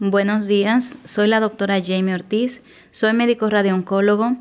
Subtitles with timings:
[0.00, 2.62] Buenos días, soy la doctora Jamie Ortiz,
[2.92, 4.36] soy médico radiooncólogo.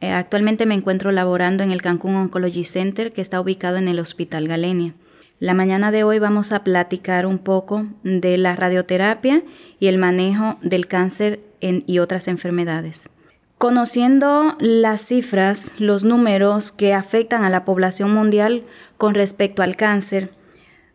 [0.00, 3.98] Eh, actualmente me encuentro laborando en el Cancún Oncology Center que está ubicado en el
[3.98, 4.94] Hospital Galenia.
[5.38, 9.42] La mañana de hoy vamos a platicar un poco de la radioterapia
[9.78, 13.10] y el manejo del cáncer y otras enfermedades.
[13.58, 18.64] Conociendo las cifras, los números que afectan a la población mundial
[18.96, 20.30] con respecto al cáncer,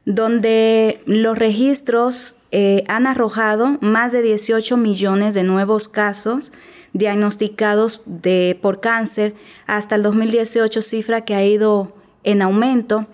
[0.07, 6.53] donde los registros eh, han arrojado más de 18 millones de nuevos casos
[6.93, 11.91] diagnosticados de, por cáncer hasta el 2018, cifra que ha ido
[12.23, 13.05] en aumento,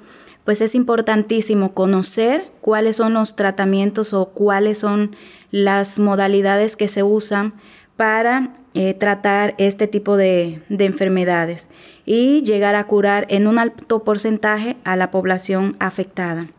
[0.45, 5.16] pues es importantísimo conocer cuáles son los tratamientos o cuáles son
[5.50, 7.56] las modalidades que se usan
[7.98, 11.70] para eh, tratar este tipo de enfermedades
[12.06, 16.50] y llegar a curar en un alto porcentaje a la población afectada.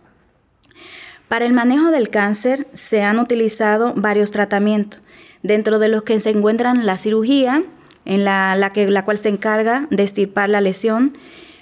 [1.34, 5.02] Para el manejo del cáncer se han utilizado varios tratamientos,
[5.42, 7.64] dentro de los que se encuentran la cirugía,
[8.04, 11.18] en la, que, la cual se encarga de estirpar la lesión,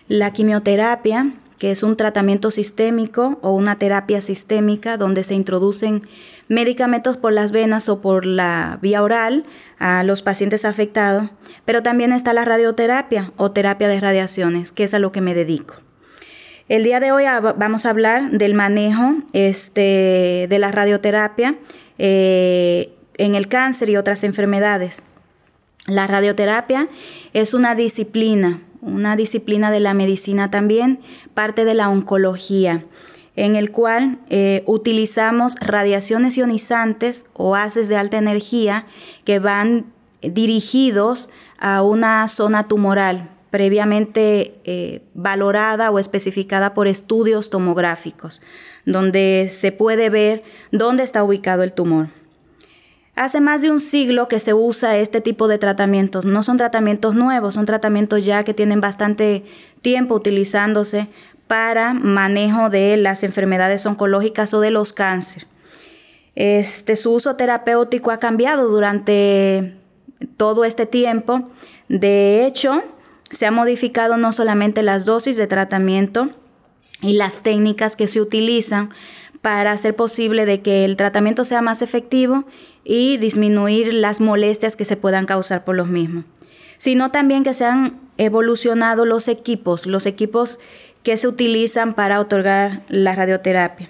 [0.08, 6.02] la quimioterapia, que es un tratamiento sistémico o una terapia sistémica donde se introducen
[6.48, 9.46] medicamentos por las venas o por la vía oral
[9.78, 11.30] a los pacientes afectados,
[11.64, 15.32] pero también está la radioterapia o terapia de radiaciones, que es a lo que me
[15.32, 15.76] dedico.
[16.72, 17.24] El día de hoy
[17.58, 21.56] vamos a hablar del manejo este, de la radioterapia
[21.98, 25.02] eh, en el cáncer y otras enfermedades.
[25.86, 26.88] La radioterapia
[27.34, 31.00] es una disciplina, una disciplina de la medicina también,
[31.34, 32.86] parte de la oncología,
[33.36, 38.86] en el cual eh, utilizamos radiaciones ionizantes o haces de alta energía
[39.27, 41.28] que van dirigidos
[41.58, 48.40] a una zona tumoral, previamente eh, valorada o especificada por estudios tomográficos,
[48.86, 50.42] donde se puede ver
[50.73, 52.08] dónde está ubicado el tumor.
[53.14, 56.24] Hace más de un siglo que se usa este tipo de tratamientos.
[56.24, 59.45] No son tratamientos nuevos, son tratamientos ya que tienen bastante
[59.83, 61.08] tiempo utilizándose
[61.46, 65.46] para manejo de las enfermedades oncológicas o de los cánceres.
[66.35, 69.74] Este, su uso terapéutico ha cambiado durante
[70.39, 71.51] todo este tiempo.
[71.91, 72.83] De hecho,
[73.32, 76.30] se ha modificado no solamente las dosis de tratamiento
[77.00, 78.90] y las técnicas que se utilizan
[79.40, 82.44] para hacer posible de que el tratamiento sea más efectivo
[82.84, 86.24] y disminuir las molestias que se puedan causar por los mismos,
[86.78, 90.60] sino también que se han evolucionado los equipos, los equipos
[91.02, 93.88] que se utilizan para otorgar la radioterapia.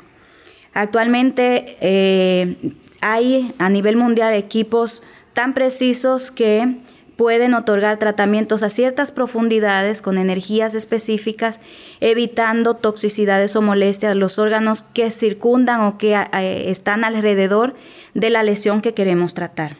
[0.72, 2.56] Actualmente eh,
[3.02, 5.02] hay a nivel mundial equipos
[5.34, 6.78] tan precisos que
[7.22, 11.60] pueden otorgar tratamientos a ciertas profundidades con energías específicas,
[12.00, 17.76] evitando toxicidades o molestias a los órganos que circundan o que eh, están alrededor
[18.14, 19.76] de la lesión que queremos tratar.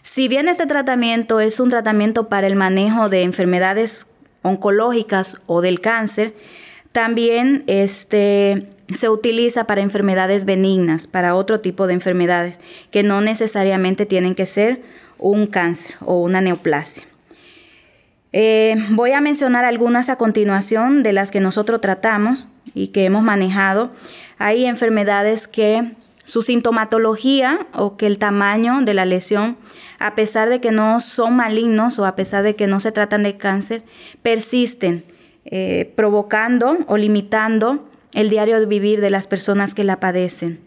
[0.00, 4.06] Si bien este tratamiento es un tratamiento para el manejo de enfermedades
[4.40, 6.32] oncológicas o del cáncer,
[6.92, 12.58] también este, se utiliza para enfermedades benignas, para otro tipo de enfermedades
[12.90, 14.80] que no necesariamente tienen que ser
[15.20, 17.04] un cáncer o una neoplasia.
[18.32, 23.22] Eh, voy a mencionar algunas a continuación de las que nosotros tratamos y que hemos
[23.22, 23.90] manejado.
[24.38, 25.94] Hay enfermedades que
[26.24, 29.56] su sintomatología o que el tamaño de la lesión,
[29.98, 33.24] a pesar de que no son malignos o a pesar de que no se tratan
[33.24, 33.82] de cáncer,
[34.22, 35.04] persisten,
[35.44, 40.60] eh, provocando o limitando el diario de vivir de las personas que la padecen.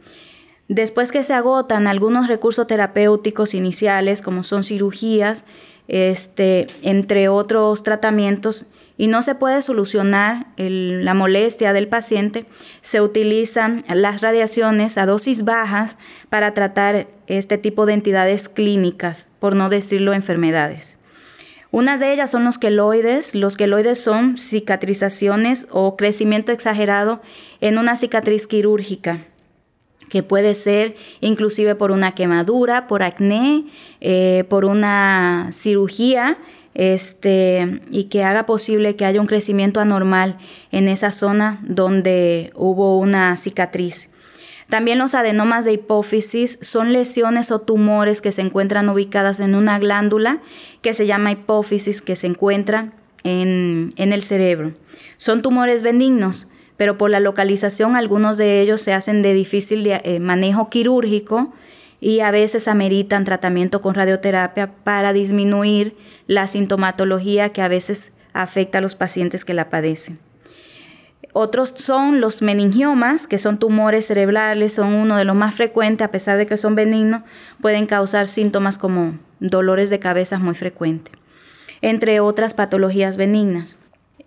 [0.70, 5.46] Después que se agotan algunos recursos terapéuticos iniciales, como son cirugías,
[5.88, 12.46] este, entre otros tratamientos, y no se puede solucionar la molestia del paciente,
[12.82, 15.98] se utilizan las radiaciones a dosis bajas
[16.30, 21.00] para tratar este tipo de entidades clínicas, por no decirlo enfermedades.
[21.72, 23.34] Unas de ellas son los queloides.
[23.34, 27.20] Los queloides son cicatrizaciones o crecimiento exagerado
[27.62, 29.26] en una cicatriz quirúrgica
[30.14, 33.66] que puede ser inclusive por una quemadura, por acné,
[34.00, 36.38] eh, por una cirugía,
[36.76, 40.38] este, y que haga posible que haya un crecimiento anormal
[40.72, 44.12] en esa zona donde hubo una cicatriz.
[44.70, 49.80] También los adenomas de hipófisis son lesiones o tumores que se encuentran ubicadas en una
[49.80, 50.42] glándula
[50.84, 52.94] que se llama hipófisis que se encuentra
[53.24, 54.74] en, el cerebro.
[55.18, 60.20] Son tumores benignos, pero por la localización algunos de ellos se hacen de difícil eh,
[60.20, 61.54] manejo quirúrgico
[62.00, 65.96] y a veces ameritan tratamiento con radioterapia para disminuir
[66.28, 70.20] la sintomatología que a veces afecta a los pacientes que la padecen.
[71.36, 76.12] Otros son los meningiomas, que son tumores cerebrales, son uno de los más frecuentes, a
[76.12, 77.24] pesar de que son benignos,
[77.60, 81.14] pueden causar síntomas como dolores de cabeza muy frecuentes,
[81.82, 83.78] entre otras patologías benignas.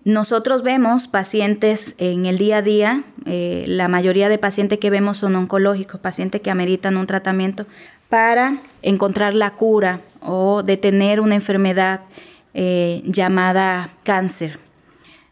[0.04, 5.18] Nosotros vemos pacientes en el día a día, eh, la mayoría de pacientes que vemos
[5.18, 7.66] son oncológicos, pacientes que ameritan un tratamiento
[8.08, 12.02] para encontrar la cura o detener una enfermedad
[12.54, 14.60] eh, llamada cáncer.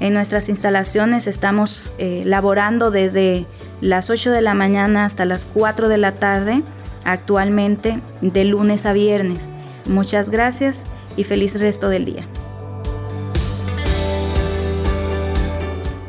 [0.00, 3.44] En nuestras instalaciones estamos eh, laborando desde
[3.82, 6.62] las 8 de la mañana hasta las 4 de la tarde,
[7.04, 9.46] actualmente de lunes a viernes.
[9.84, 10.86] Muchas gracias
[11.18, 12.26] y feliz resto del día.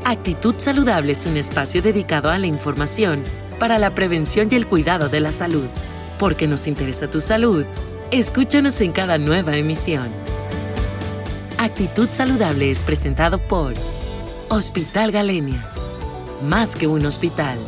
[0.05, 3.23] Actitud Saludable es un espacio dedicado a la información
[3.59, 5.67] para la prevención y el cuidado de la salud.
[6.17, 7.65] Porque nos interesa tu salud,
[8.11, 10.09] escúchanos en cada nueva emisión.
[11.61, 13.75] Actitud Saludable es presentado por
[14.49, 15.63] Hospital Galenia.
[16.41, 17.59] Más que un hospital.